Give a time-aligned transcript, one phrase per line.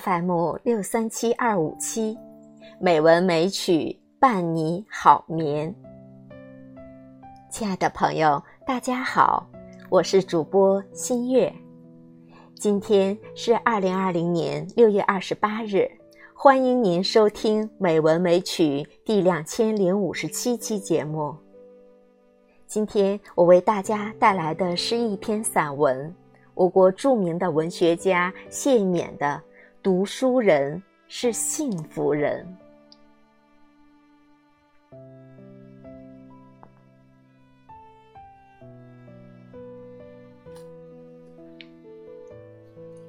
[0.00, 2.16] FM 六三七二五七，
[2.80, 5.74] 美文美曲伴你好眠。
[7.50, 9.46] 亲爱的朋友，大家好，
[9.90, 11.52] 我是主播新月。
[12.54, 15.86] 今天是二零二零年六月二十八日，
[16.32, 21.36] 欢迎您收听《美文美曲》第两千零五十七期节目。
[22.66, 26.14] 今天我为大家带来的是一篇散文，
[26.54, 29.26] 我国著名的文学家谢冕的
[29.82, 32.46] 《读书人是幸福人》。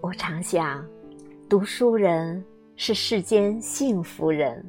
[0.00, 0.86] 我常想，
[1.48, 2.44] 读书人
[2.76, 4.64] 是世间幸福人，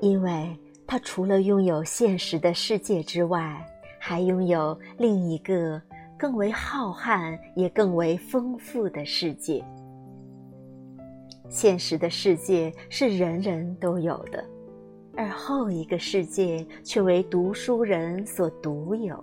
[0.00, 3.64] 因为他除了拥有现实的世界之外，
[4.00, 5.80] 还拥有另一个
[6.18, 9.64] 更为浩瀚也更为丰富的世界。
[11.50, 14.42] 现实的世界是人人都有的，
[15.14, 19.22] 而后一个世界却为读书人所独有。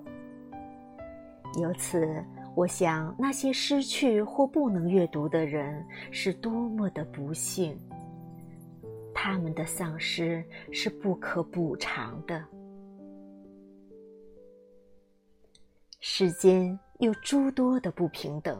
[1.59, 2.23] 由此。
[2.53, 7.77] 我想，那些失去或不能阅读的人是多么的不幸。
[9.13, 12.43] 他们的丧失是不可补偿的。
[15.99, 18.59] 世间有诸多的不平等，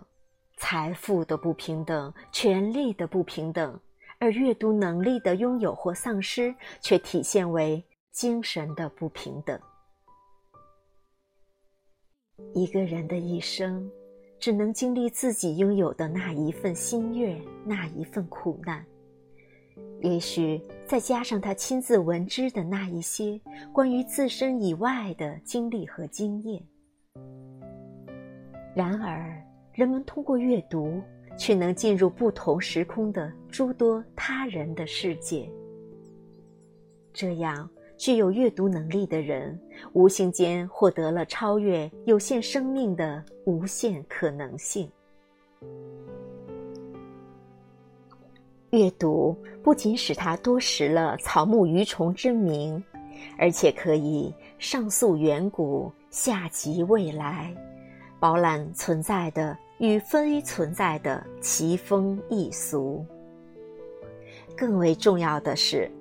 [0.57, 3.79] 财富的不平等，权力的不平等，
[4.19, 9.59] 而阅读能力的拥有或丧失，却体现为精神的不平等。
[12.53, 13.89] 一个人的一生，
[14.39, 18.85] 只能经历自己拥有的那一份心悦，那一份苦难。
[20.01, 23.39] 也许再加上他亲自闻知的那一些
[23.71, 26.63] 关于自身以外的经历和经验。
[28.75, 29.43] 然而，
[29.77, 30.99] 人们通过阅读，
[31.37, 35.47] 却能进入不同时空的诸多他人的世界。
[37.13, 37.69] 这样。
[37.95, 39.59] 具有阅读能力的人，
[39.93, 44.87] 无形间获得了超越有限生命的无限可能性。
[48.69, 52.83] 阅读不仅使他多识了草木鱼虫之名，
[53.35, 57.51] 而且可以上溯远古，下及未来，
[58.19, 63.05] 饱览存在的与非存在的奇风异俗。
[64.55, 65.91] 更为重要的是。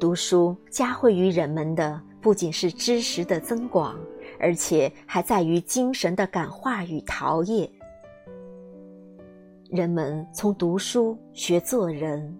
[0.00, 3.96] 读书加惠于人们的不仅是知识的增广，
[4.40, 7.70] 而且还在于精神的感化与陶冶。
[9.70, 12.36] 人们从读书学做人，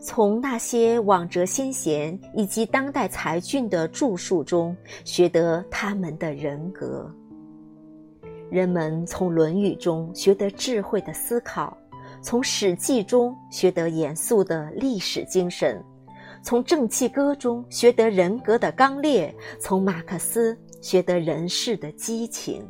[0.00, 7.10] 从那些往哲先贤以及当代才俊的著述中学得他们的人格。
[8.50, 11.76] 人们从《论语》中学得智慧的思考，
[12.22, 15.82] 从《史记》中学得严肃的历史精神。
[16.42, 22.66] 从《正气歌》中学得人格的刚烈，从马克思学得人世的激情，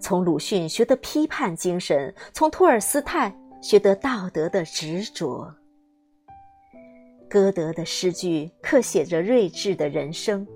[0.00, 5.54] 从鲁迅学得批判精神，从托尔斯泰学得道德的执着。
[7.30, 10.46] 歌德的诗句刻写着睿智的人生，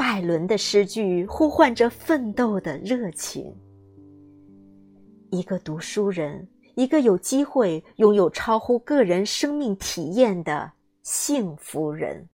[0.00, 3.54] 拜伦的诗句呼唤着奋斗的热情。
[5.30, 10.72] 一个读书人，一个有机会拥有超乎个人生命体验的。
[11.02, 12.30] 幸福人。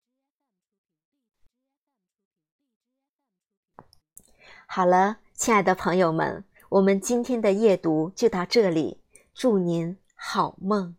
[4.68, 9.02] 好了，亲爱的朋友们，我们今天的夜读就到这里，
[9.34, 10.96] 祝您好梦。